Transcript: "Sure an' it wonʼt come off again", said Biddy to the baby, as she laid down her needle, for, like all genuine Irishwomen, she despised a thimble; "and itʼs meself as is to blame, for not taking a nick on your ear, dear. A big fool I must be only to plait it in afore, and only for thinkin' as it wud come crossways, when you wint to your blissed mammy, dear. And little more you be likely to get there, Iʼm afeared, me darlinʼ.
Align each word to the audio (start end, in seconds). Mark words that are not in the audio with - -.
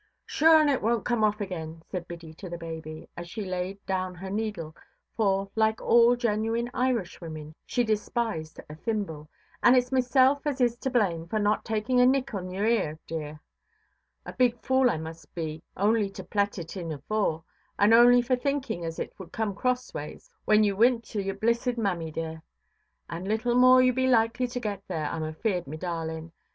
"Sure 0.25 0.59
an' 0.59 0.67
it 0.67 0.81
wonʼt 0.81 1.03
come 1.03 1.23
off 1.23 1.39
again", 1.41 1.83
said 1.85 2.07
Biddy 2.07 2.33
to 2.33 2.49
the 2.49 2.57
baby, 2.57 3.07
as 3.15 3.29
she 3.29 3.45
laid 3.45 3.77
down 3.85 4.15
her 4.15 4.31
needle, 4.31 4.75
for, 5.15 5.51
like 5.55 5.79
all 5.79 6.15
genuine 6.15 6.71
Irishwomen, 6.73 7.53
she 7.67 7.83
despised 7.83 8.59
a 8.67 8.73
thimble; 8.73 9.29
"and 9.61 9.75
itʼs 9.75 9.91
meself 9.91 10.41
as 10.47 10.59
is 10.59 10.75
to 10.77 10.89
blame, 10.89 11.27
for 11.27 11.37
not 11.37 11.63
taking 11.63 11.99
a 12.01 12.07
nick 12.07 12.33
on 12.33 12.49
your 12.49 12.65
ear, 12.65 12.97
dear. 13.05 13.41
A 14.25 14.33
big 14.33 14.57
fool 14.63 14.89
I 14.89 14.97
must 14.97 15.35
be 15.35 15.61
only 15.77 16.09
to 16.09 16.23
plait 16.23 16.57
it 16.57 16.75
in 16.75 16.91
afore, 16.91 17.43
and 17.77 17.93
only 17.93 18.23
for 18.23 18.35
thinkin' 18.35 18.83
as 18.83 18.97
it 18.97 19.13
wud 19.19 19.31
come 19.31 19.53
crossways, 19.53 20.31
when 20.45 20.63
you 20.63 20.75
wint 20.75 21.03
to 21.09 21.21
your 21.21 21.35
blissed 21.35 21.77
mammy, 21.77 22.09
dear. 22.09 22.41
And 23.07 23.27
little 23.27 23.53
more 23.53 23.83
you 23.83 23.93
be 23.93 24.07
likely 24.07 24.47
to 24.47 24.59
get 24.59 24.81
there, 24.87 25.05
Iʼm 25.05 25.29
afeared, 25.29 25.67
me 25.67 25.77
darlinʼ. 25.77 26.31